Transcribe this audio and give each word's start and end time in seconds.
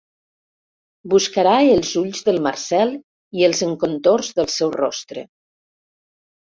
Buscarà 1.13 1.51
els 1.75 1.91
ulls 2.01 2.25
del 2.31 2.41
Marcel 2.47 2.97
i 3.43 3.47
els 3.51 3.63
encontorns 3.71 4.35
del 4.41 4.53
seu 4.59 4.77
rostre. 4.83 5.29